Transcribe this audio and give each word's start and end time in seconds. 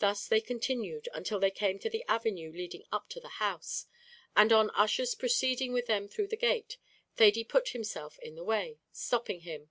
Thus 0.00 0.28
they 0.28 0.42
continued 0.42 1.08
until 1.14 1.40
they 1.40 1.50
came 1.50 1.78
to 1.78 1.88
the 1.88 2.04
avenue 2.06 2.52
leading 2.52 2.84
up 2.92 3.08
to 3.08 3.20
the 3.20 3.38
house, 3.40 3.86
and 4.36 4.52
on 4.52 4.68
Ussher's 4.76 5.14
proceeding 5.14 5.72
with 5.72 5.86
them 5.86 6.08
through 6.08 6.28
the 6.28 6.36
gate, 6.36 6.76
Thady 7.16 7.44
put 7.44 7.70
himself 7.70 8.18
in 8.18 8.34
the 8.34 8.44
way, 8.44 8.80
stopping 8.92 9.40
him. 9.40 9.70